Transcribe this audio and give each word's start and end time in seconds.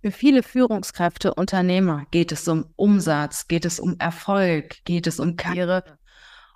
Für 0.00 0.12
viele 0.12 0.44
Führungskräfte, 0.44 1.34
Unternehmer 1.34 2.06
geht 2.12 2.30
es 2.30 2.46
um 2.46 2.66
Umsatz, 2.76 3.48
geht 3.48 3.64
es 3.64 3.80
um 3.80 3.98
Erfolg, 3.98 4.84
geht 4.84 5.08
es 5.08 5.18
um 5.18 5.34
Karriere. 5.34 5.82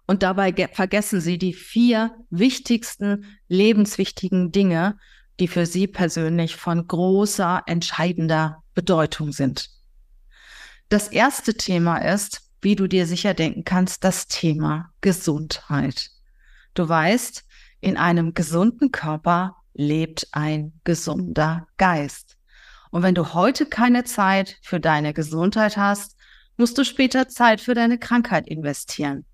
Und 0.06 0.22
dabei 0.22 0.52
vergessen 0.72 1.20
sie 1.20 1.38
die 1.38 1.52
vier 1.52 2.14
wichtigsten, 2.30 3.24
lebenswichtigen 3.48 4.52
Dinge, 4.52 4.96
die 5.40 5.48
für 5.48 5.66
sie 5.66 5.88
persönlich 5.88 6.54
von 6.54 6.86
großer, 6.86 7.62
entscheidender 7.66 8.62
Bedeutung 8.74 9.32
sind. 9.32 9.70
Das 10.88 11.08
erste 11.08 11.54
Thema 11.54 11.96
ist, 11.96 12.42
wie 12.60 12.76
du 12.76 12.86
dir 12.86 13.06
sicher 13.06 13.34
denken 13.34 13.64
kannst, 13.64 14.04
das 14.04 14.28
Thema 14.28 14.92
Gesundheit. 15.00 16.10
Du 16.74 16.88
weißt, 16.88 17.44
in 17.80 17.96
einem 17.96 18.34
gesunden 18.34 18.92
Körper 18.92 19.56
lebt 19.74 20.28
ein 20.30 20.80
gesunder 20.84 21.66
Geist. 21.76 22.36
Und 22.92 23.02
wenn 23.02 23.14
du 23.14 23.32
heute 23.32 23.64
keine 23.64 24.04
Zeit 24.04 24.58
für 24.62 24.78
deine 24.78 25.14
Gesundheit 25.14 25.76
hast, 25.78 26.14
musst 26.58 26.76
du 26.76 26.84
später 26.84 27.26
Zeit 27.26 27.60
für 27.60 27.74
deine 27.74 27.98
Krankheit 27.98 28.46
investieren. 28.46 29.24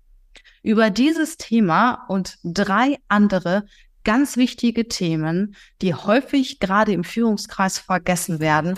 Über 0.63 0.89
dieses 0.89 1.35
Thema 1.35 2.05
und 2.07 2.37
drei 2.43 2.97
andere 3.09 3.65
ganz 4.05 4.37
wichtige 4.37 4.87
Themen, 4.87 5.55
die 5.81 5.93
häufig 5.93 6.59
gerade 6.59 6.93
im 6.93 7.03
Führungskreis 7.03 7.79
vergessen 7.79 8.39
werden, 8.39 8.75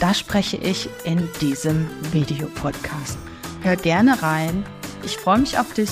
da 0.00 0.14
spreche 0.14 0.56
ich 0.56 0.88
in 1.04 1.28
diesem 1.42 1.86
Videopodcast. 2.12 3.18
Hör 3.60 3.76
gerne 3.76 4.22
rein. 4.22 4.64
Ich 5.04 5.18
freue 5.18 5.38
mich 5.38 5.58
auf 5.58 5.74
dich. 5.74 5.90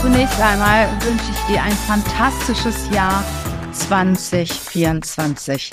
Zunächst 0.00 0.40
einmal 0.40 0.88
wünsche 1.02 1.30
ich 1.30 1.38
dir 1.46 1.62
ein 1.62 1.72
fantastisches 1.72 2.88
Jahr 2.90 3.22
2024. 3.72 5.70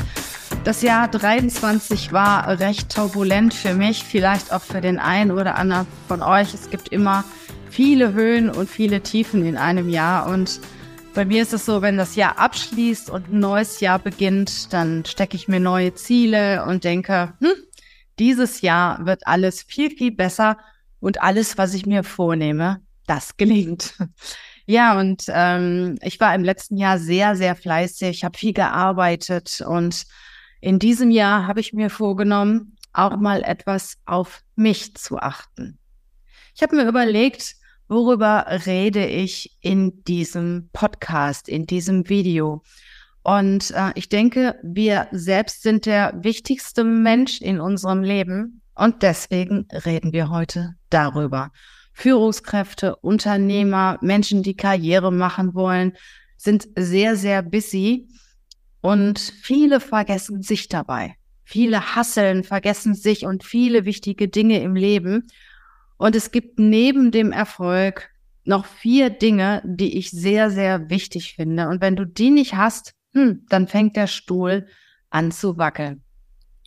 Das 0.66 0.81
Jahr 0.81 1.08
23 1.08 2.11
war 2.11 2.59
recht 2.59 2.94
turbulent 2.94 3.53
für 3.53 3.73
mich, 3.73 4.03
vielleicht 4.03 4.52
auch 4.52 4.61
für 4.61 4.81
den 4.81 5.00
einen 5.00 5.31
oder 5.31 5.56
anderen 5.56 5.88
von 6.09 6.22
euch. 6.22 6.53
Es 6.53 6.69
gibt 6.69 6.89
immer 6.89 7.23
viele 7.69 8.11
Höhen 8.11 8.50
und 8.50 8.69
viele 8.69 9.02
Tiefen 9.02 9.45
in 9.45 9.56
einem 9.56 9.88
Jahr 9.88 10.28
und 10.28 10.59
bei 11.14 11.23
mir 11.23 11.41
ist 11.41 11.53
es 11.53 11.66
so, 11.66 11.81
wenn 11.81 11.95
das 11.95 12.17
Jahr 12.17 12.38
abschließt 12.38 13.09
und 13.09 13.31
ein 13.31 13.39
neues 13.39 13.80
Jahr 13.80 13.97
beginnt, 13.97 14.73
dann 14.73 15.06
stecke 15.06 15.38
ich 15.38 15.47
mir 15.47 15.62
neue 15.62 15.95
Ziele 15.95 16.66
und 16.66 16.84
denke, 16.84 17.34
hm, 17.39 17.53
dieses 18.19 18.59
Jahr 18.59 19.06
wird 19.06 19.25
alles 19.25 19.64
viel, 19.64 19.89
viel 19.89 20.12
besser 20.12 20.58
und 21.00 21.22
alles, 21.22 21.58
was 21.58 21.73
ich 21.73 21.86
mir 21.86 22.03
vornehme, 22.03 22.81
das 23.08 23.38
gelingt. 23.38 23.95
Ja, 24.69 25.00
und 25.00 25.23
ähm, 25.30 25.97
ich 26.02 26.19
war 26.19 26.36
im 26.36 26.44
letzten 26.44 26.75
Jahr 26.75 27.00
sehr, 27.00 27.38
sehr 27.38 27.55
fleißig, 27.55 28.25
habe 28.25 28.38
viel 28.38 28.52
gearbeitet 28.52 29.63
und 29.66 30.03
in 30.59 30.77
diesem 30.77 31.09
Jahr 31.09 31.47
habe 31.47 31.61
ich 31.61 31.72
mir 31.72 31.89
vorgenommen, 31.89 32.75
auch 32.91 33.16
mal 33.16 33.44
etwas 33.44 33.95
auf 34.05 34.41
mich 34.58 34.94
zu 34.95 35.19
achten. 35.19 35.80
Ich 36.53 36.61
habe 36.61 36.75
mir 36.75 36.85
überlegt, 36.85 37.55
worüber 37.88 38.45
rede 38.66 39.05
ich 39.05 39.55
in 39.61 40.03
diesem 40.03 40.69
Podcast, 40.73 41.47
in 41.47 41.66
diesem 41.66 42.09
Video. 42.09 42.61
Und 43.23 43.72
äh, 43.72 43.91
ich 43.95 44.09
denke, 44.09 44.59
wir 44.63 45.08
selbst 45.11 45.61
sind 45.61 45.85
der 45.85 46.13
wichtigste 46.17 46.83
Mensch 46.83 47.39
in 47.39 47.61
unserem 47.61 48.03
Leben 48.03 48.61
und 48.75 49.02
deswegen 49.02 49.67
reden 49.72 50.11
wir 50.11 50.30
heute 50.30 50.75
darüber. 50.89 51.52
Führungskräfte, 51.98 52.95
Unternehmer, 52.98 53.98
Menschen, 54.02 54.44
die 54.44 54.56
Karriere 54.56 55.12
machen 55.12 55.56
wollen, 55.56 55.94
sind 56.38 56.67
sehr, 56.76 57.16
sehr 57.16 57.42
busy 57.42 58.08
und 58.81 59.17
viele 59.17 59.80
vergessen 59.80 60.44
sich 60.44 60.69
dabei. 60.69 61.16
Viele 61.44 61.96
hasseln, 61.96 62.44
vergessen 62.44 62.94
sich 62.94 63.25
und 63.25 63.44
viele 63.44 63.85
wichtige 63.85 64.28
Dinge 64.28 64.62
im 64.62 64.75
Leben. 64.75 65.25
Und 65.97 66.16
es 66.16 66.30
gibt 66.30 66.59
neben 66.59 67.09
dem 67.09 67.31
Erfolg 67.31 68.12
noch 68.44 68.68
vier 68.68 69.09
Dinge, 69.09 69.64
die 69.66 69.97
ich 69.97 70.12
sehr, 70.12 70.52
sehr 70.52 70.91
wichtig 70.91 71.34
finde. 71.34 71.68
Und 71.68 71.81
wenn 71.81 71.96
du 71.96 72.06
die 72.06 72.29
nicht 72.29 72.53
hast, 72.53 72.94
hm, 73.16 73.44
dann 73.50 73.68
fängt 73.68 73.96
der 73.96 74.06
Stuhl 74.06 74.68
an 75.09 75.31
zu 75.31 75.58
wackeln. 75.58 76.03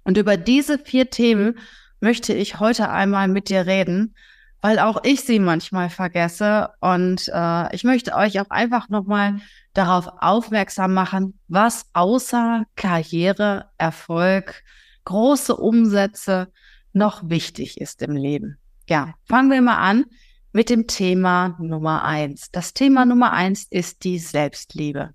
Und 0.03 0.17
über 0.17 0.37
diese 0.37 0.77
vier 0.77 1.09
Themen 1.09 1.57
möchte 2.01 2.33
ich 2.33 2.59
heute 2.59 2.91
einmal 2.91 3.29
mit 3.29 3.49
dir 3.49 3.67
reden 3.67 4.17
weil 4.61 4.79
auch 4.79 5.05
ich 5.05 5.23
sie 5.23 5.39
manchmal 5.39 5.91
vergesse. 5.91 6.71
Und 6.81 7.31
äh, 7.33 7.75
ich 7.75 7.85
möchte 7.85 8.15
euch 8.15 8.41
auch 8.41 8.51
einfach 8.51 8.89
nochmal 8.89 9.41
darauf 9.75 10.09
aufmerksam 10.21 10.95
machen, 10.95 11.39
was 11.49 11.87
außer 11.93 12.65
Karriere, 12.77 13.71
Erfolg, 13.79 14.63
große 15.05 15.57
Umsätze 15.57 16.53
noch 16.93 17.29
wichtig 17.29 17.81
ist 17.81 18.03
im 18.03 18.17
Leben. 18.17 18.59
Ja, 18.89 19.15
fangen 19.25 19.51
wir 19.51 19.63
mal 19.63 19.79
an 19.79 20.05
mit 20.53 20.69
dem 20.69 20.87
Thema 20.87 21.57
Nummer 21.61 22.05
eins. 22.05 22.51
Das 22.51 22.75
Thema 22.75 23.05
Nummer 23.07 23.33
eins 23.33 23.67
ist 23.71 24.05
die 24.05 24.19
Selbstliebe. 24.19 25.15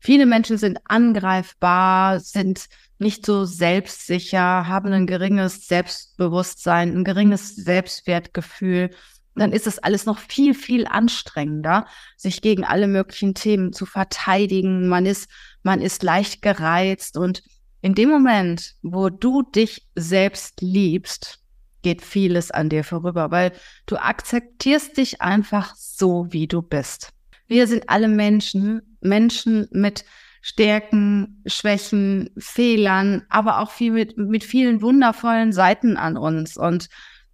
Viele 0.00 0.26
Menschen 0.26 0.56
sind 0.56 0.78
angreifbar, 0.84 2.20
sind 2.20 2.66
nicht 2.98 3.26
so 3.26 3.44
selbstsicher, 3.44 4.66
haben 4.66 4.92
ein 4.92 5.06
geringes 5.06 5.66
Selbstbewusstsein, 5.66 6.96
ein 6.96 7.04
geringes 7.04 7.54
Selbstwertgefühl, 7.54 8.90
dann 9.36 9.52
ist 9.52 9.66
es 9.66 9.78
alles 9.78 10.06
noch 10.06 10.18
viel, 10.18 10.54
viel 10.54 10.86
anstrengender, 10.86 11.86
sich 12.16 12.40
gegen 12.40 12.64
alle 12.64 12.88
möglichen 12.88 13.34
Themen 13.34 13.72
zu 13.72 13.84
verteidigen. 13.84 14.88
Man 14.88 15.04
ist, 15.04 15.28
man 15.62 15.82
ist 15.82 16.02
leicht 16.02 16.42
gereizt 16.42 17.16
und 17.16 17.42
in 17.82 17.94
dem 17.94 18.08
Moment, 18.08 18.74
wo 18.82 19.10
du 19.10 19.42
dich 19.42 19.86
selbst 19.94 20.60
liebst, 20.60 21.40
geht 21.82 22.02
vieles 22.02 22.50
an 22.50 22.68
dir 22.68 22.82
vorüber, 22.82 23.30
weil 23.30 23.52
du 23.84 23.96
akzeptierst 23.96 24.96
dich 24.96 25.20
einfach 25.20 25.74
so, 25.76 26.26
wie 26.30 26.48
du 26.48 26.62
bist. 26.62 27.10
Wir 27.46 27.68
sind 27.68 27.88
alle 27.88 28.08
Menschen, 28.08 28.96
Menschen 29.00 29.68
mit 29.70 30.04
Stärken, 30.48 31.42
Schwächen, 31.44 32.30
Fehlern, 32.38 33.24
aber 33.30 33.58
auch 33.58 33.72
viel 33.72 33.90
mit, 33.90 34.16
mit 34.16 34.44
vielen 34.44 34.80
wundervollen 34.80 35.52
Seiten 35.52 35.96
an 35.96 36.16
uns. 36.16 36.56
Und 36.56 36.88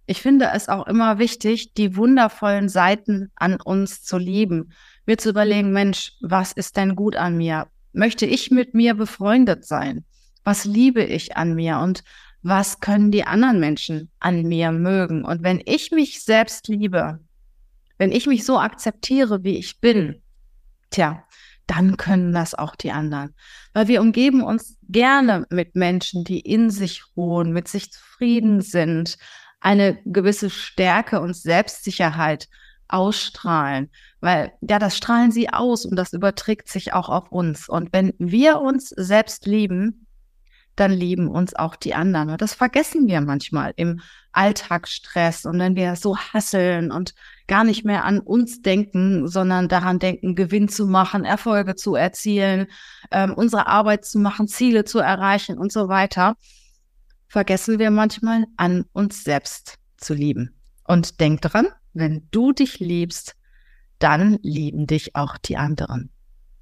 ich 0.07 0.19
finde 0.19 0.49
es 0.51 0.67
auch 0.67 0.87
immer 0.87 1.19
wichtig, 1.19 1.75
die 1.75 1.95
wundervollen 1.95 2.69
Seiten 2.69 3.31
an 3.35 3.61
uns 3.61 4.01
zu 4.01 4.17
lieben. 4.17 4.73
Mir 5.05 5.19
zu 5.19 5.29
überlegen, 5.29 5.71
Mensch, 5.71 6.13
was 6.21 6.53
ist 6.53 6.75
denn 6.75 6.95
gut 6.95 7.15
an 7.15 7.37
mir? 7.37 7.67
Möchte 7.91 8.25
ich 8.25 8.49
mit 8.49 8.73
mir 8.73 8.95
befreundet 8.95 9.63
sein? 9.63 10.05
Was 10.43 10.65
liebe 10.65 11.03
ich 11.03 11.37
an 11.37 11.53
mir? 11.53 11.77
Und 11.77 12.03
was 12.41 12.79
können 12.79 13.11
die 13.11 13.25
anderen 13.25 13.59
Menschen 13.59 14.09
an 14.21 14.41
mir 14.41 14.71
mögen? 14.71 15.23
Und 15.23 15.43
wenn 15.43 15.61
ich 15.63 15.91
mich 15.91 16.23
selbst 16.23 16.67
liebe, 16.67 17.19
wenn 17.99 18.11
ich 18.11 18.25
mich 18.25 18.43
so 18.43 18.57
akzeptiere, 18.57 19.43
wie 19.43 19.59
ich 19.59 19.79
bin, 19.79 20.23
tja, 20.89 21.23
dann 21.67 21.97
können 21.97 22.33
das 22.33 22.55
auch 22.55 22.75
die 22.75 22.91
anderen. 22.91 23.33
Weil 23.73 23.87
wir 23.87 24.01
umgeben 24.01 24.43
uns 24.43 24.77
gerne 24.89 25.45
mit 25.49 25.75
Menschen, 25.75 26.23
die 26.23 26.39
in 26.39 26.69
sich 26.69 27.03
ruhen, 27.15 27.51
mit 27.51 27.67
sich 27.67 27.91
zufrieden 27.91 28.61
sind, 28.61 29.17
eine 29.59 29.97
gewisse 30.05 30.49
Stärke 30.49 31.21
und 31.21 31.35
Selbstsicherheit 31.35 32.49
ausstrahlen. 32.87 33.89
Weil 34.19 34.53
ja, 34.61 34.77
das 34.77 34.97
strahlen 34.97 35.31
sie 35.31 35.49
aus 35.49 35.85
und 35.85 35.95
das 35.95 36.13
überträgt 36.13 36.67
sich 36.67 36.93
auch 36.93 37.09
auf 37.09 37.31
uns. 37.31 37.69
Und 37.69 37.93
wenn 37.93 38.13
wir 38.17 38.59
uns 38.59 38.89
selbst 38.89 39.45
lieben, 39.45 40.05
dann 40.75 40.91
lieben 40.91 41.27
uns 41.27 41.55
auch 41.55 41.75
die 41.75 41.93
anderen. 41.93 42.29
Und 42.29 42.41
das 42.41 42.53
vergessen 42.53 43.07
wir 43.07 43.21
manchmal 43.21 43.73
im 43.75 44.01
Alltagsstress 44.31 45.45
und 45.45 45.59
wenn 45.59 45.75
wir 45.75 45.95
so 45.95 46.17
hasseln 46.17 46.91
und 46.91 47.13
gar 47.47 47.63
nicht 47.63 47.85
mehr 47.85 48.03
an 48.05 48.19
uns 48.19 48.61
denken, 48.61 49.27
sondern 49.27 49.67
daran 49.67 49.99
denken, 49.99 50.35
Gewinn 50.35 50.69
zu 50.69 50.87
machen, 50.87 51.25
Erfolge 51.25 51.75
zu 51.75 51.95
erzielen, 51.95 52.67
ähm, 53.11 53.33
unsere 53.33 53.67
Arbeit 53.67 54.05
zu 54.05 54.17
machen, 54.17 54.47
Ziele 54.47 54.85
zu 54.85 54.99
erreichen 54.99 55.57
und 55.57 55.71
so 55.71 55.87
weiter, 55.87 56.35
vergessen 57.27 57.79
wir 57.79 57.91
manchmal 57.91 58.45
an 58.57 58.85
uns 58.93 59.23
selbst 59.23 59.77
zu 59.97 60.13
lieben. 60.13 60.55
Und 60.85 61.19
denk 61.19 61.41
dran, 61.41 61.67
wenn 61.93 62.27
du 62.31 62.51
dich 62.51 62.79
liebst, 62.79 63.35
dann 63.99 64.39
lieben 64.41 64.87
dich 64.87 65.15
auch 65.15 65.37
die 65.37 65.57
anderen. 65.57 66.09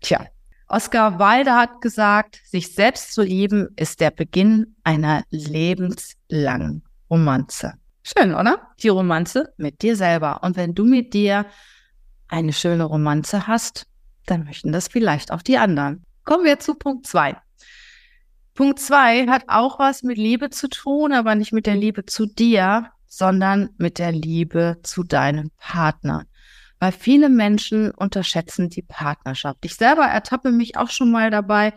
Tja, 0.02 0.28
Oscar 0.72 1.20
Wilde 1.20 1.54
hat 1.54 1.82
gesagt, 1.82 2.40
sich 2.46 2.74
selbst 2.74 3.14
zu 3.14 3.24
lieben 3.24 3.68
ist 3.76 4.00
der 4.00 4.10
Beginn 4.10 4.78
einer 4.86 5.24
lebenslangen 5.30 6.84
Romanze. 7.10 7.74
Schön, 8.04 8.34
oder? 8.34 8.70
Die 8.82 8.88
Romanze 8.88 9.54
mit 9.58 9.82
dir 9.82 9.98
selber. 9.98 10.44
Und 10.44 10.56
wenn 10.56 10.74
du 10.74 10.86
mit 10.86 11.14
dir 11.14 11.46
eine 12.30 12.54
schöne 12.54 12.86
Romanze 12.86 13.48
hast, 13.48 13.86
dann 14.28 14.46
möchten 14.46 14.72
das 14.72 14.88
vielleicht 14.88 15.34
auch 15.34 15.42
die 15.42 15.58
anderen. 15.58 16.06
Kommen 16.24 16.46
wir 16.46 16.58
zu 16.60 16.76
Punkt 16.76 17.06
zwei. 17.06 17.36
Punkt 18.54 18.80
zwei 18.80 19.28
hat 19.28 19.44
auch 19.48 19.78
was 19.78 20.04
mit 20.04 20.18
Liebe 20.18 20.52
zu 20.52 20.70
tun, 20.70 21.12
aber 21.12 21.36
nicht 21.36 21.52
mit 21.52 21.66
der 21.66 21.76
Liebe 21.76 22.06
zu 22.06 22.28
dir, 22.28 22.92
sondern 23.08 23.72
mit 23.78 24.00
der 24.00 24.14
Liebe 24.14 24.78
zu 24.84 25.04
deinem 25.04 25.52
Partner. 25.58 26.24
Weil 26.82 26.92
viele 26.94 27.30
Menschen 27.30 27.92
unterschätzen 27.92 28.70
die 28.70 28.82
Partnerschaft. 28.82 29.60
Ich 29.64 29.76
selber 29.76 30.02
ertappe 30.02 30.52
mich 30.52 30.78
auch 30.78 30.90
schon 30.90 31.12
mal 31.12 31.30
dabei, 31.30 31.74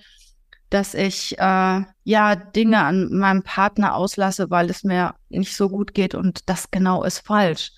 dass 0.70 0.94
ich 0.94 1.38
äh, 1.38 1.82
ja 2.04 2.34
Dinge 2.36 2.82
an 2.82 3.12
meinem 3.12 3.42
Partner 3.42 3.96
auslasse, 3.96 4.48
weil 4.48 4.70
es 4.70 4.82
mir 4.82 5.14
nicht 5.28 5.54
so 5.54 5.68
gut 5.68 5.92
geht 5.92 6.14
und 6.14 6.48
das 6.48 6.70
genau 6.70 7.04
ist 7.04 7.18
falsch. 7.18 7.72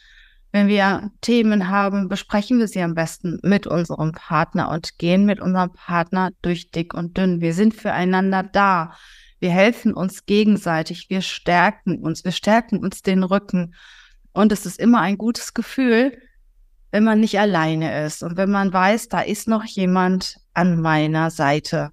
Wenn 0.53 0.69
wir 0.69 1.11
Themen 1.21 1.69
haben, 1.69 2.09
besprechen 2.09 2.61
wir 2.61 2.69
sie 2.69 2.81
am 2.81 2.95
besten 2.95 3.41
mit 3.43 3.67
unserem 3.67 4.13
Partner 4.13 4.71
und 4.71 4.97
gehen 4.97 5.27
mit 5.27 5.41
unserem 5.41 5.73
Partner 5.73 6.31
durch 6.43 6.71
dick 6.71 6.95
und 6.95 7.19
dünn. 7.19 7.41
Wir 7.41 7.55
sind 7.55 7.75
füreinander 7.75 8.45
da. 8.45 8.93
Wir 9.41 9.51
helfen 9.51 9.93
uns 9.93 10.27
gegenseitig. 10.27 11.11
Wir 11.11 11.23
stärken 11.23 11.99
uns. 11.99 12.25
Wir 12.25 12.31
stärken 12.31 12.79
uns 12.79 13.03
den 13.03 13.25
Rücken. 13.25 13.75
Und 14.33 14.53
es 14.53 14.65
ist 14.65 14.79
immer 14.79 15.01
ein 15.01 15.19
gutes 15.19 15.55
Gefühl, 15.55 16.17
wenn 16.91 17.05
man 17.05 17.21
nicht 17.21 17.39
alleine 17.39 18.05
ist 18.05 18.23
und 18.23 18.37
wenn 18.37 18.51
man 18.51 18.73
weiß, 18.73 19.09
da 19.09 19.21
ist 19.21 19.49
noch 19.49 19.65
jemand 19.65 20.37
an 20.55 20.81
meiner 20.81 21.31
Seite. 21.31 21.91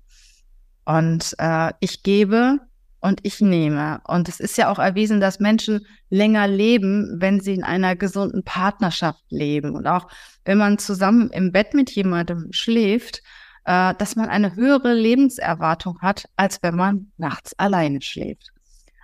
Und 0.85 1.35
äh, 1.39 1.71
ich 1.79 2.03
gebe 2.03 2.59
und 2.99 3.19
ich 3.23 3.41
nehme. 3.41 4.01
Und 4.07 4.29
es 4.29 4.39
ist 4.39 4.57
ja 4.57 4.71
auch 4.71 4.79
erwiesen, 4.79 5.19
dass 5.19 5.39
Menschen 5.39 5.85
länger 6.09 6.47
leben, 6.47 7.17
wenn 7.19 7.41
sie 7.41 7.53
in 7.53 7.63
einer 7.63 7.95
gesunden 7.95 8.43
Partnerschaft 8.43 9.23
leben. 9.29 9.75
Und 9.75 9.87
auch 9.87 10.07
wenn 10.45 10.57
man 10.57 10.77
zusammen 10.77 11.29
im 11.31 11.51
Bett 11.51 11.73
mit 11.73 11.91
jemandem 11.91 12.47
schläft, 12.51 13.21
äh, 13.65 13.93
dass 13.95 14.15
man 14.15 14.29
eine 14.29 14.55
höhere 14.55 14.93
Lebenserwartung 14.93 15.99
hat, 16.01 16.29
als 16.37 16.63
wenn 16.63 16.75
man 16.75 17.11
nachts 17.17 17.57
alleine 17.57 18.01
schläft. 18.01 18.51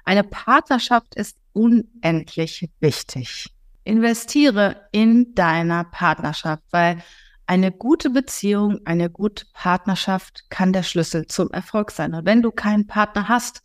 Eine 0.06 0.24
Partnerschaft 0.24 1.15
ist 1.15 1.38
unendlich 1.53 2.69
wichtig. 2.80 3.50
Investiere 3.83 4.87
in 4.91 5.33
deiner 5.35 5.83
Partnerschaft, 5.83 6.63
weil 6.71 7.01
eine 7.45 7.71
gute 7.71 8.09
Beziehung, 8.09 8.79
eine 8.85 9.09
gute 9.09 9.45
Partnerschaft 9.53 10.45
kann 10.49 10.73
der 10.73 10.83
Schlüssel 10.83 11.25
zum 11.27 11.49
Erfolg 11.51 11.91
sein. 11.91 12.13
Und 12.13 12.25
wenn 12.25 12.41
du 12.41 12.51
keinen 12.51 12.85
Partner 12.85 13.27
hast, 13.27 13.63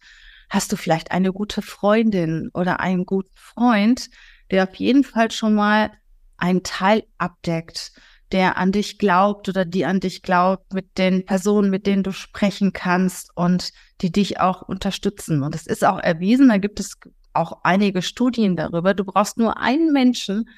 Hast 0.54 0.70
du 0.70 0.76
vielleicht 0.76 1.10
eine 1.10 1.32
gute 1.32 1.62
Freundin 1.62 2.50
oder 2.54 2.78
einen 2.78 3.06
guten 3.06 3.34
Freund, 3.34 4.08
der 4.52 4.64
auf 4.64 4.74
jeden 4.76 5.04
Fall 5.04 5.30
schon 5.30 5.54
mal 5.54 5.90
einen 6.36 6.62
Teil 6.62 7.04
abdeckt, 7.18 7.92
der 8.30 8.56
an 8.56 8.70
dich 8.70 8.98
glaubt 8.98 9.48
oder 9.48 9.64
die 9.64 9.84
an 9.84 9.98
dich 9.98 10.22
glaubt, 10.22 10.72
mit 10.72 10.98
den 10.98 11.24
Personen, 11.24 11.70
mit 11.70 11.86
denen 11.86 12.04
du 12.04 12.12
sprechen 12.12 12.72
kannst 12.72 13.36
und 13.36 13.72
die 14.00 14.12
dich 14.12 14.40
auch 14.40 14.62
unterstützen. 14.62 15.42
Und 15.42 15.56
es 15.56 15.66
ist 15.66 15.84
auch 15.84 15.98
erwiesen, 15.98 16.48
da 16.48 16.58
gibt 16.58 16.80
es 16.80 16.98
auch 17.34 17.60
einige 17.62 18.02
Studien 18.02 18.56
darüber. 18.56 18.94
Du 18.94 19.04
brauchst 19.04 19.38
nur 19.38 19.58
einen 19.58 19.92
Menschen, 19.92 20.48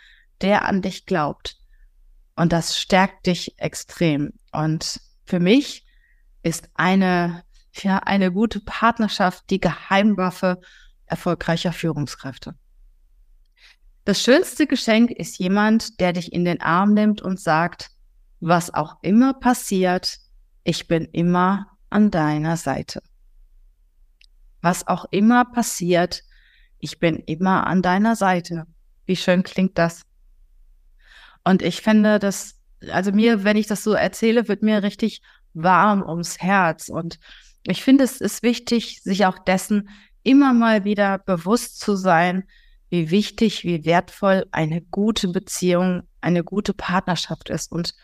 der 0.41 0.67
an 0.67 0.83
dich 0.83 1.07
glaubt. 1.07 1.57
Und 2.35 2.53
das 2.53 2.79
stärkt 2.79 3.27
dich 3.27 3.59
extrem. 3.59 4.33
Und 4.53 5.01
für 5.25 5.41
mich 5.41 5.87
ist 6.43 6.69
eine 6.75 7.43
ja, 7.83 7.99
eine 7.99 8.33
gute 8.33 8.61
Partnerschaft 8.61 9.51
die 9.51 9.61
Geheimwaffe 9.61 10.61
erfolgreicher 11.07 11.73
Führungskräfte. 11.73 12.55
Das 14.05 14.23
schönste 14.23 14.67
Geschenk 14.67 15.11
ist 15.11 15.39
jemand, 15.39 16.01
der 16.01 16.13
dich 16.13 16.33
in 16.33 16.45
den 16.45 16.61
Arm 16.61 16.95
nimmt 16.95 17.23
und 17.23 17.41
sagt, 17.41 17.91
was 18.41 18.73
auch 18.73 18.97
immer 19.03 19.35
passiert, 19.35 20.19
ich 20.65 20.87
bin 20.87 21.05
immer 21.07 21.67
an 21.91 22.11
deiner 22.11 22.57
Seite. 22.57 23.03
Was 24.63 24.87
auch 24.87 25.07
immer 25.11 25.45
passiert, 25.45 26.23
ich 26.79 26.99
bin 26.99 27.17
immer 27.17 27.67
an 27.67 27.83
deiner 27.83 28.17
Seite. 28.17 28.67
Wie 29.07 29.17
schön 29.17 29.43
klingt 29.43 29.79
das? 29.79 30.03
Und 31.45 31.63
ich 31.63 31.81
finde 31.81 32.19
das, 32.19 32.61
also 32.91 33.13
mir, 33.13 33.45
wenn 33.45 33.57
ich 33.57 33.67
das 33.67 33.85
so 33.85 33.93
erzähle, 33.93 34.49
wird 34.49 34.63
mir 34.63 34.83
richtig 34.83 35.23
warm 35.55 36.03
ums 36.03 36.39
Herz. 36.41 36.89
Und 36.89 37.19
ich 37.63 37.83
finde, 37.83 38.05
es 38.05 38.21
ist 38.21 38.43
wichtig, 38.43 39.03
sich 39.03 39.27
auch 39.27 39.39
dessen 39.39 39.89
immer 40.23 40.53
mal 40.53 40.85
wieder 40.85 41.19
bewusst 41.19 41.79
zu 41.79 41.95
sein, 41.97 42.45
wie 42.89 43.11
wichtig, 43.11 43.65
wie 43.65 43.85
wertvoll 43.85 44.47
eine 44.51 44.81
gute 44.81 45.29
Beziehung, 45.29 46.03
eine 46.21 46.45
gute 46.45 46.75
Partnerschaft 46.75 47.49
ist. 47.49 47.73
Und 47.73 47.95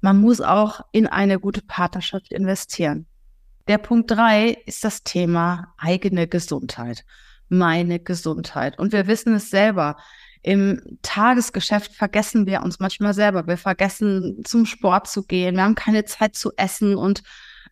man 0.00 0.20
muss 0.20 0.40
auch 0.40 0.80
in 0.92 1.06
eine 1.06 1.38
gute 1.38 1.62
Partnerschaft 1.62 2.32
investieren. 2.32 3.06
Der 3.68 3.78
Punkt 3.78 4.10
drei 4.10 4.56
ist 4.66 4.84
das 4.84 5.02
Thema 5.02 5.74
eigene 5.76 6.26
Gesundheit, 6.26 7.04
meine 7.50 8.00
Gesundheit. 8.00 8.78
Und 8.78 8.92
wir 8.92 9.06
wissen 9.06 9.34
es 9.34 9.50
selber. 9.50 9.96
Im 10.42 10.80
Tagesgeschäft 11.02 11.94
vergessen 11.94 12.46
wir 12.46 12.62
uns 12.62 12.80
manchmal 12.80 13.12
selber. 13.12 13.46
Wir 13.46 13.58
vergessen 13.58 14.42
zum 14.44 14.64
Sport 14.64 15.06
zu 15.08 15.24
gehen. 15.24 15.56
Wir 15.56 15.64
haben 15.64 15.74
keine 15.74 16.06
Zeit 16.06 16.34
zu 16.34 16.52
essen 16.56 16.96
und 16.96 17.22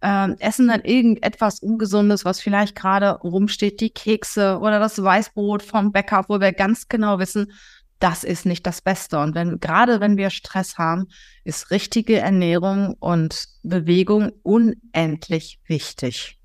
äh, 0.03 0.33
essen 0.39 0.69
dann 0.69 0.83
irgendetwas 0.83 1.61
Ungesundes, 1.61 2.25
was 2.25 2.41
vielleicht 2.41 2.77
gerade 2.77 3.13
rumsteht, 3.21 3.81
die 3.81 3.91
Kekse 3.91 4.59
oder 4.59 4.79
das 4.79 5.03
Weißbrot 5.03 5.63
vom 5.63 5.93
Bäcker, 5.93 6.25
wo 6.29 6.41
wir 6.41 6.53
ganz 6.53 6.89
genau 6.89 7.19
wissen, 7.19 7.53
das 7.99 8.23
ist 8.23 8.47
nicht 8.47 8.67
das 8.67 8.81
Beste. 8.81 9.19
Und 9.19 9.35
wenn, 9.35 9.59
gerade 9.59 10.01
wenn 10.01 10.17
wir 10.17 10.31
Stress 10.31 10.79
haben, 10.79 11.09
ist 11.45 11.71
richtige 11.71 12.19
Ernährung 12.19 12.95
und 13.01 13.47
Bewegung 13.63 14.33
unendlich 14.43 15.59
wichtig. 15.67 16.39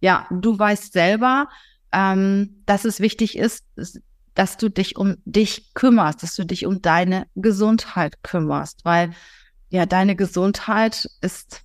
Ja, 0.00 0.26
du 0.30 0.58
weißt 0.58 0.92
selber, 0.92 1.48
ähm, 1.92 2.62
dass 2.66 2.84
es 2.84 3.00
wichtig 3.00 3.36
ist, 3.36 3.64
dass 4.34 4.56
du 4.56 4.68
dich 4.70 4.96
um 4.96 5.16
dich 5.24 5.74
kümmerst, 5.74 6.22
dass 6.22 6.36
du 6.36 6.44
dich 6.44 6.66
um 6.66 6.80
deine 6.82 7.26
Gesundheit 7.34 8.22
kümmerst, 8.22 8.84
weil 8.84 9.12
ja, 9.68 9.86
deine 9.86 10.16
Gesundheit 10.16 11.08
ist 11.20 11.62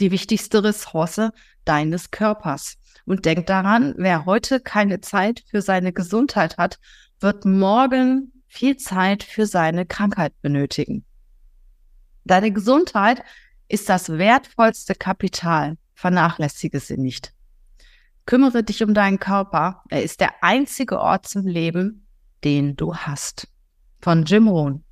die 0.00 0.10
wichtigste 0.10 0.64
Ressource 0.64 1.30
deines 1.64 2.10
Körpers. 2.10 2.76
Und 3.04 3.24
denk 3.24 3.46
daran, 3.46 3.94
wer 3.96 4.26
heute 4.26 4.60
keine 4.60 5.00
Zeit 5.00 5.42
für 5.50 5.60
seine 5.60 5.92
Gesundheit 5.92 6.56
hat, 6.56 6.78
wird 7.20 7.44
morgen 7.44 8.32
viel 8.46 8.76
Zeit 8.76 9.22
für 9.22 9.46
seine 9.46 9.86
Krankheit 9.86 10.32
benötigen. 10.40 11.04
Deine 12.24 12.52
Gesundheit 12.52 13.22
ist 13.68 13.88
das 13.88 14.10
wertvollste 14.10 14.94
Kapital. 14.94 15.76
Vernachlässige 15.94 16.78
sie 16.78 16.98
nicht. 16.98 17.32
Kümmere 18.26 18.62
dich 18.62 18.82
um 18.82 18.94
deinen 18.94 19.18
Körper. 19.18 19.82
Er 19.88 20.02
ist 20.02 20.20
der 20.20 20.42
einzige 20.42 21.00
Ort 21.00 21.28
zum 21.28 21.46
Leben, 21.46 22.06
den 22.44 22.76
du 22.76 22.94
hast. 22.94 23.48
Von 24.00 24.24
Jim 24.24 24.48
Rohn. 24.48 24.84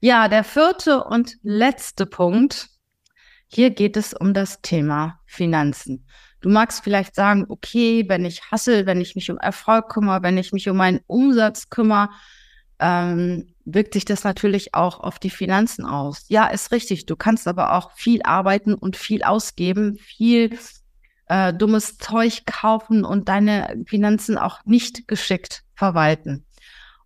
Ja, 0.00 0.28
der 0.28 0.44
vierte 0.44 1.04
und 1.04 1.36
letzte 1.42 2.06
Punkt 2.06 2.68
hier 3.54 3.70
geht 3.70 3.98
es 3.98 4.14
um 4.14 4.32
das 4.32 4.62
Thema 4.62 5.20
Finanzen. 5.26 6.06
Du 6.40 6.48
magst 6.48 6.82
vielleicht 6.82 7.14
sagen, 7.14 7.44
okay, 7.50 8.04
wenn 8.08 8.24
ich 8.24 8.50
hassel, 8.50 8.86
wenn 8.86 9.00
ich 9.00 9.14
mich 9.14 9.30
um 9.30 9.36
Erfolg 9.36 9.90
kümmere, 9.90 10.22
wenn 10.22 10.38
ich 10.38 10.52
mich 10.52 10.68
um 10.70 10.76
meinen 10.78 11.00
Umsatz 11.06 11.68
kümmere, 11.68 12.08
ähm, 12.78 13.54
wirkt 13.66 13.92
sich 13.92 14.06
das 14.06 14.24
natürlich 14.24 14.74
auch 14.74 15.00
auf 15.00 15.18
die 15.18 15.30
Finanzen 15.30 15.84
aus. 15.84 16.24
Ja, 16.28 16.46
ist 16.46 16.72
richtig. 16.72 17.04
Du 17.04 17.14
kannst 17.14 17.46
aber 17.46 17.74
auch 17.74 17.92
viel 17.92 18.22
arbeiten 18.22 18.72
und 18.74 18.96
viel 18.96 19.22
ausgeben, 19.22 19.98
viel 19.98 20.58
äh, 21.32 21.54
dummes 21.54 21.96
Zeug 21.96 22.44
kaufen 22.44 23.06
und 23.06 23.30
deine 23.30 23.82
Finanzen 23.86 24.36
auch 24.36 24.60
nicht 24.66 25.08
geschickt 25.08 25.64
verwalten. 25.74 26.44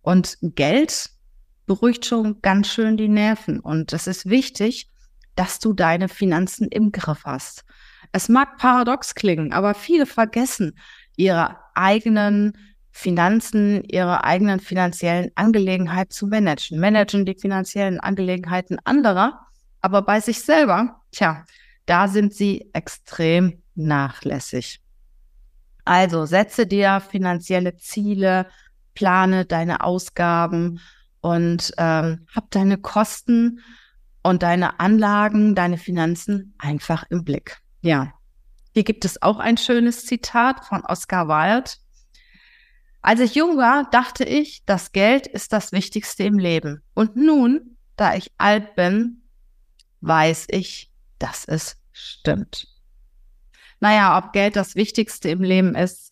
Und 0.01 0.37
Geld 0.41 1.11
beruhigt 1.65 2.05
schon 2.05 2.41
ganz 2.41 2.67
schön 2.67 2.97
die 2.97 3.07
Nerven. 3.07 3.61
Und 3.61 3.93
es 3.93 4.05
ist 4.05 4.29
wichtig, 4.29 4.89
dass 5.35 5.59
du 5.59 5.71
deine 5.71 6.09
Finanzen 6.09 6.67
im 6.67 6.91
Griff 6.91 7.23
hast. 7.23 7.63
Es 8.11 8.27
mag 8.27 8.57
paradox 8.57 9.15
klingen, 9.15 9.53
aber 9.53 9.73
viele 9.73 10.05
vergessen 10.05 10.77
ihre 11.15 11.55
eigenen 11.73 12.57
Finanzen, 12.91 13.81
ihre 13.85 14.25
eigenen 14.25 14.59
finanziellen 14.59 15.31
Angelegenheiten 15.35 16.11
zu 16.11 16.27
managen, 16.27 16.79
managen 16.79 17.25
die 17.25 17.35
finanziellen 17.39 18.01
Angelegenheiten 18.01 18.77
anderer, 18.83 19.39
aber 19.79 20.01
bei 20.01 20.19
sich 20.19 20.41
selber, 20.41 21.01
tja, 21.11 21.45
da 21.85 22.09
sind 22.09 22.33
sie 22.33 22.69
extrem 22.73 23.61
nachlässig. 23.77 24.81
Also 25.85 26.25
setze 26.25 26.67
dir 26.67 26.99
finanzielle 26.99 27.77
Ziele, 27.77 28.47
plane 28.93 29.45
deine 29.45 29.81
Ausgaben 29.81 30.81
und 31.21 31.71
ähm, 31.77 32.27
hab 32.35 32.51
deine 32.51 32.77
Kosten 32.77 33.61
und 34.23 34.43
deine 34.43 34.79
Anlagen, 34.79 35.55
deine 35.55 35.77
Finanzen 35.77 36.53
einfach 36.57 37.05
im 37.09 37.23
Blick. 37.23 37.59
Ja. 37.81 38.13
Hier 38.73 38.83
gibt 38.83 39.05
es 39.05 39.21
auch 39.21 39.39
ein 39.39 39.57
schönes 39.57 40.05
Zitat 40.05 40.65
von 40.65 40.83
Oscar 40.83 41.27
Wilde. 41.27 41.71
Als 43.01 43.21
ich 43.21 43.35
jung 43.35 43.57
war, 43.57 43.89
dachte 43.89 44.23
ich, 44.25 44.63
das 44.65 44.91
Geld 44.91 45.27
ist 45.27 45.53
das 45.53 45.71
Wichtigste 45.71 46.25
im 46.25 46.37
Leben. 46.37 46.83
Und 46.93 47.15
nun, 47.15 47.77
da 47.95 48.15
ich 48.15 48.31
alt 48.37 48.75
bin, 48.75 49.23
weiß 50.01 50.47
ich, 50.49 50.91
dass 51.17 51.45
es 51.45 51.77
stimmt. 51.93 52.67
Naja, 53.79 54.17
ob 54.17 54.33
Geld 54.33 54.55
das 54.55 54.75
Wichtigste 54.75 55.29
im 55.29 55.41
Leben 55.41 55.75
ist, 55.75 56.11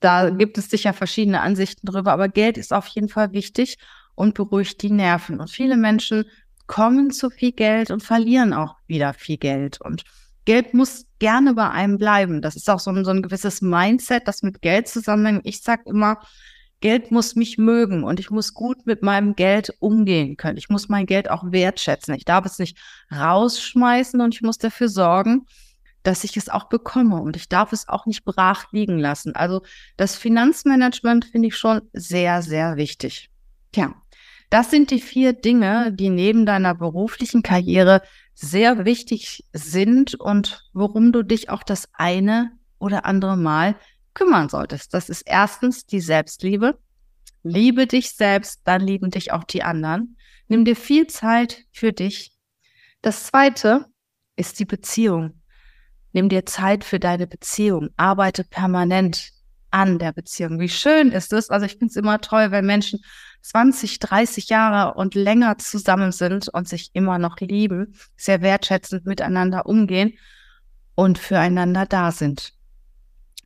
da 0.00 0.30
gibt 0.30 0.56
es 0.58 0.70
sicher 0.70 0.92
verschiedene 0.92 1.40
Ansichten 1.40 1.86
drüber, 1.86 2.12
aber 2.12 2.28
Geld 2.28 2.56
ist 2.56 2.72
auf 2.72 2.86
jeden 2.88 3.08
Fall 3.08 3.32
wichtig 3.32 3.76
und 4.14 4.34
beruhigt 4.34 4.82
die 4.82 4.90
Nerven. 4.90 5.40
Und 5.40 5.50
viele 5.50 5.76
Menschen 5.76 6.24
kommen 6.66 7.10
zu 7.10 7.30
viel 7.30 7.52
Geld 7.52 7.90
und 7.90 8.02
verlieren 8.02 8.52
auch 8.52 8.76
wieder 8.86 9.12
viel 9.12 9.36
Geld. 9.36 9.80
Und 9.80 10.04
Geld 10.44 10.72
muss 10.72 11.06
gerne 11.18 11.54
bei 11.54 11.68
einem 11.68 11.98
bleiben. 11.98 12.40
Das 12.40 12.56
ist 12.56 12.70
auch 12.70 12.80
so 12.80 12.90
ein, 12.90 13.04
so 13.04 13.10
ein 13.10 13.22
gewisses 13.22 13.60
Mindset, 13.60 14.26
das 14.26 14.42
mit 14.42 14.62
Geld 14.62 14.88
zusammenhängt. 14.88 15.42
Ich 15.44 15.60
sage 15.60 15.82
immer, 15.86 16.20
Geld 16.80 17.10
muss 17.10 17.36
mich 17.36 17.58
mögen 17.58 18.04
und 18.04 18.20
ich 18.20 18.30
muss 18.30 18.54
gut 18.54 18.86
mit 18.86 19.02
meinem 19.02 19.36
Geld 19.36 19.74
umgehen 19.80 20.36
können. 20.36 20.56
Ich 20.56 20.70
muss 20.70 20.88
mein 20.88 21.04
Geld 21.04 21.30
auch 21.30 21.44
wertschätzen. 21.52 22.14
Ich 22.14 22.24
darf 22.24 22.46
es 22.46 22.58
nicht 22.58 22.78
rausschmeißen 23.14 24.20
und 24.20 24.34
ich 24.34 24.40
muss 24.40 24.56
dafür 24.56 24.88
sorgen, 24.88 25.46
dass 26.02 26.24
ich 26.24 26.36
es 26.36 26.48
auch 26.48 26.64
bekomme 26.64 27.20
und 27.20 27.36
ich 27.36 27.48
darf 27.48 27.72
es 27.72 27.88
auch 27.88 28.06
nicht 28.06 28.24
brach 28.24 28.72
liegen 28.72 28.98
lassen. 28.98 29.34
Also 29.34 29.62
das 29.96 30.16
Finanzmanagement 30.16 31.24
finde 31.26 31.48
ich 31.48 31.56
schon 31.56 31.82
sehr, 31.92 32.42
sehr 32.42 32.76
wichtig. 32.76 33.30
Tja, 33.72 33.94
das 34.50 34.70
sind 34.70 34.90
die 34.90 35.00
vier 35.00 35.32
Dinge, 35.32 35.92
die 35.92 36.10
neben 36.10 36.46
deiner 36.46 36.74
beruflichen 36.74 37.42
Karriere 37.42 38.02
sehr 38.34 38.84
wichtig 38.84 39.44
sind 39.52 40.14
und 40.14 40.68
worum 40.72 41.12
du 41.12 41.22
dich 41.22 41.50
auch 41.50 41.62
das 41.62 41.88
eine 41.92 42.52
oder 42.78 43.04
andere 43.04 43.36
Mal 43.36 43.76
kümmern 44.14 44.48
solltest. 44.48 44.92
Das 44.94 45.08
ist 45.08 45.22
erstens 45.26 45.86
die 45.86 46.00
Selbstliebe. 46.00 46.78
Liebe 47.42 47.86
dich 47.86 48.12
selbst, 48.12 48.60
dann 48.64 48.80
lieben 48.80 49.10
dich 49.10 49.32
auch 49.32 49.44
die 49.44 49.62
anderen. 49.62 50.16
Nimm 50.48 50.64
dir 50.64 50.76
viel 50.76 51.06
Zeit 51.06 51.64
für 51.70 51.92
dich. 51.92 52.32
Das 53.02 53.24
zweite 53.24 53.86
ist 54.36 54.58
die 54.58 54.64
Beziehung. 54.64 55.39
Nimm 56.12 56.28
dir 56.28 56.46
Zeit 56.46 56.84
für 56.84 56.98
deine 56.98 57.26
Beziehung. 57.26 57.90
Arbeite 57.96 58.44
permanent 58.44 59.30
an 59.70 59.98
der 59.98 60.12
Beziehung. 60.12 60.58
Wie 60.58 60.68
schön 60.68 61.12
ist 61.12 61.32
es? 61.32 61.50
Also 61.50 61.66
ich 61.66 61.72
finde 61.72 61.86
es 61.86 61.96
immer 61.96 62.20
toll, 62.20 62.50
wenn 62.50 62.66
Menschen 62.66 63.00
20, 63.42 63.98
30 64.00 64.48
Jahre 64.48 64.94
und 64.94 65.14
länger 65.14 65.58
zusammen 65.58 66.12
sind 66.12 66.48
und 66.48 66.68
sich 66.68 66.90
immer 66.92 67.18
noch 67.18 67.38
lieben, 67.38 67.94
sehr 68.16 68.42
wertschätzend 68.42 69.06
miteinander 69.06 69.66
umgehen 69.66 70.14
und 70.94 71.18
füreinander 71.18 71.86
da 71.86 72.10
sind. 72.10 72.52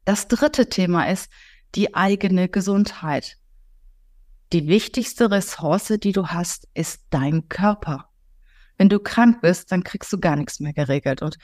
Das 0.04 0.28
dritte 0.28 0.68
Thema 0.68 1.08
ist 1.10 1.30
die 1.74 1.94
eigene 1.94 2.48
Gesundheit. 2.48 3.36
Die 4.52 4.66
wichtigste 4.66 5.30
Ressource, 5.30 5.94
die 5.98 6.12
du 6.12 6.28
hast, 6.28 6.68
ist 6.74 7.02
dein 7.10 7.48
Körper. 7.48 8.08
Wenn 8.76 8.88
du 8.88 8.98
krank 8.98 9.40
bist, 9.40 9.72
dann 9.72 9.84
kriegst 9.84 10.12
du 10.12 10.18
gar 10.18 10.36
nichts 10.36 10.60
mehr 10.60 10.72
geregelt. 10.72 11.22
Und 11.22 11.38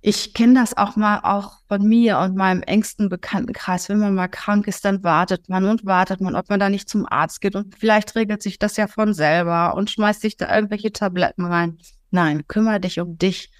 ich 0.00 0.34
kenne 0.34 0.54
das 0.54 0.76
auch 0.76 0.96
mal 0.96 1.20
auch 1.22 1.58
von 1.68 1.82
mir 1.82 2.18
und 2.18 2.36
meinem 2.36 2.62
engsten 2.62 3.08
Bekanntenkreis. 3.08 3.88
Wenn 3.88 3.98
man 3.98 4.14
mal 4.14 4.28
krank 4.28 4.68
ist, 4.68 4.84
dann 4.84 5.02
wartet 5.02 5.48
man 5.48 5.64
und 5.64 5.84
wartet 5.84 6.20
man, 6.20 6.36
ob 6.36 6.48
man 6.48 6.60
da 6.60 6.68
nicht 6.68 6.88
zum 6.88 7.06
Arzt 7.06 7.40
geht. 7.40 7.56
Und 7.56 7.74
vielleicht 7.76 8.14
regelt 8.14 8.42
sich 8.42 8.58
das 8.58 8.76
ja 8.76 8.86
von 8.86 9.14
selber 9.14 9.74
und 9.74 9.90
schmeißt 9.90 10.20
sich 10.20 10.36
da 10.36 10.54
irgendwelche 10.54 10.92
Tabletten 10.92 11.44
rein. 11.44 11.78
Nein, 12.10 12.46
kümmere 12.46 12.80
dich 12.80 13.00
um 13.00 13.18
dich, 13.18 13.50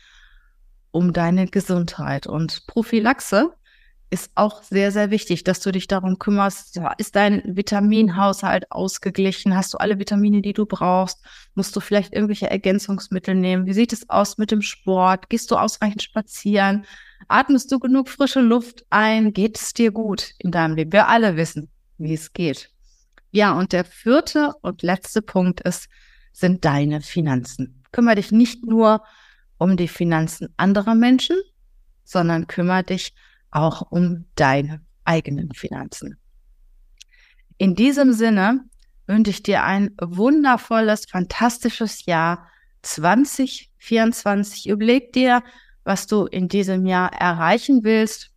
um 0.92 1.12
deine 1.12 1.46
Gesundheit. 1.46 2.26
Und 2.26 2.66
Prophylaxe 2.66 3.52
ist 4.08 4.30
auch 4.36 4.62
sehr, 4.62 4.92
sehr 4.92 5.10
wichtig, 5.10 5.42
dass 5.42 5.60
du 5.60 5.72
dich 5.72 5.88
darum 5.88 6.18
kümmerst, 6.18 6.80
ist 6.98 7.16
dein 7.16 7.42
Vitaminhaushalt 7.44 8.70
ausgeglichen? 8.70 9.56
Hast 9.56 9.74
du 9.74 9.78
alle 9.78 9.98
Vitamine, 9.98 10.42
die 10.42 10.52
du 10.52 10.64
brauchst? 10.64 11.24
Musst 11.54 11.74
du 11.74 11.80
vielleicht 11.80 12.12
irgendwelche 12.12 12.48
Ergänzungsmittel 12.48 13.34
nehmen? 13.34 13.66
Wie 13.66 13.72
sieht 13.72 13.92
es 13.92 14.08
aus 14.08 14.38
mit 14.38 14.52
dem 14.52 14.62
Sport? 14.62 15.28
Gehst 15.28 15.50
du 15.50 15.56
ausreichend 15.56 16.02
spazieren? 16.02 16.86
Atmest 17.26 17.72
du 17.72 17.80
genug 17.80 18.08
frische 18.08 18.40
Luft 18.40 18.86
ein? 18.90 19.32
Geht 19.32 19.58
es 19.58 19.72
dir 19.72 19.90
gut 19.90 20.30
in 20.38 20.52
deinem 20.52 20.76
Leben? 20.76 20.92
Wir 20.92 21.08
alle 21.08 21.36
wissen, 21.36 21.68
wie 21.98 22.14
es 22.14 22.32
geht. 22.32 22.70
Ja, 23.32 23.58
und 23.58 23.72
der 23.72 23.84
vierte 23.84 24.54
und 24.62 24.82
letzte 24.82 25.20
Punkt 25.20 25.60
ist, 25.62 25.88
sind 26.32 26.64
deine 26.64 27.00
Finanzen. 27.00 27.82
Kümmere 27.90 28.16
dich 28.16 28.30
nicht 28.30 28.64
nur 28.64 29.02
um 29.58 29.76
die 29.76 29.88
Finanzen 29.88 30.48
anderer 30.56 30.94
Menschen, 30.94 31.36
sondern 32.04 32.46
kümmere 32.46 32.84
dich 32.84 33.14
auch 33.50 33.90
um 33.90 34.26
deine 34.34 34.80
eigenen 35.04 35.52
Finanzen. 35.52 36.18
In 37.58 37.74
diesem 37.74 38.12
Sinne 38.12 38.64
wünsche 39.06 39.30
ich 39.30 39.42
dir 39.42 39.62
ein 39.64 39.94
wundervolles, 40.00 41.06
fantastisches 41.08 42.04
Jahr 42.06 42.48
2024. 42.82 44.68
Überleg 44.68 45.12
dir, 45.12 45.42
was 45.84 46.06
du 46.06 46.26
in 46.26 46.48
diesem 46.48 46.86
Jahr 46.86 47.12
erreichen 47.12 47.84
willst, 47.84 48.30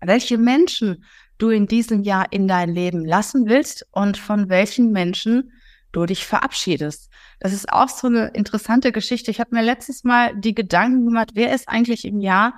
welche 0.00 0.38
Menschen 0.38 1.04
du 1.38 1.50
in 1.50 1.66
diesem 1.66 2.02
Jahr 2.02 2.32
in 2.32 2.48
dein 2.48 2.68
Leben 2.68 3.04
lassen 3.04 3.46
willst 3.46 3.86
und 3.92 4.16
von 4.16 4.48
welchen 4.48 4.92
Menschen 4.92 5.52
du 5.92 6.06
dich 6.06 6.26
verabschiedest. 6.26 7.10
Das 7.40 7.52
ist 7.52 7.72
auch 7.72 7.88
so 7.88 8.08
eine 8.08 8.28
interessante 8.28 8.92
Geschichte. 8.92 9.30
Ich 9.30 9.40
habe 9.40 9.54
mir 9.54 9.62
letztes 9.62 10.04
Mal 10.04 10.36
die 10.36 10.54
Gedanken 10.54 11.06
gemacht, 11.06 11.30
wer 11.34 11.54
ist 11.54 11.68
eigentlich 11.68 12.04
im 12.04 12.20
Jahr 12.20 12.54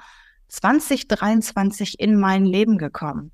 2023 0.49 2.01
in 2.01 2.19
mein 2.19 2.45
Leben 2.45 2.79
gekommen? 2.79 3.31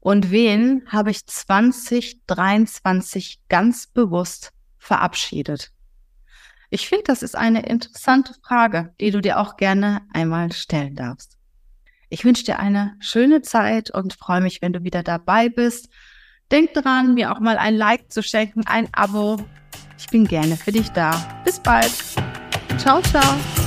Und 0.00 0.30
wen 0.30 0.82
habe 0.88 1.10
ich 1.10 1.24
2023 1.26 3.40
ganz 3.48 3.86
bewusst 3.86 4.52
verabschiedet? 4.78 5.72
Ich 6.70 6.88
finde, 6.88 7.04
das 7.08 7.22
ist 7.22 7.36
eine 7.36 7.66
interessante 7.66 8.34
Frage, 8.42 8.94
die 9.00 9.10
du 9.10 9.20
dir 9.20 9.40
auch 9.40 9.56
gerne 9.56 10.02
einmal 10.12 10.52
stellen 10.52 10.94
darfst. 10.94 11.36
Ich 12.08 12.24
wünsche 12.24 12.44
dir 12.44 12.58
eine 12.58 12.96
schöne 13.00 13.42
Zeit 13.42 13.90
und 13.90 14.14
freue 14.14 14.40
mich, 14.40 14.62
wenn 14.62 14.72
du 14.72 14.82
wieder 14.82 15.02
dabei 15.02 15.48
bist. 15.48 15.90
Denk 16.50 16.74
dran, 16.74 17.14
mir 17.14 17.32
auch 17.32 17.40
mal 17.40 17.58
ein 17.58 17.76
Like 17.76 18.10
zu 18.10 18.22
schenken, 18.22 18.62
ein 18.66 18.88
Abo. 18.92 19.36
Ich 19.98 20.06
bin 20.08 20.26
gerne 20.26 20.56
für 20.56 20.72
dich 20.72 20.88
da. 20.90 21.42
Bis 21.44 21.60
bald. 21.60 21.92
Ciao, 22.78 23.02
ciao. 23.02 23.59